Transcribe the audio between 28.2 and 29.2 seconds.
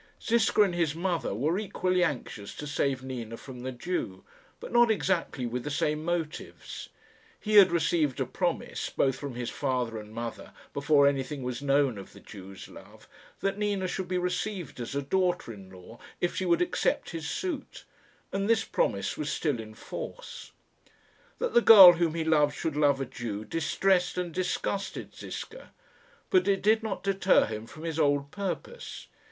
purpose.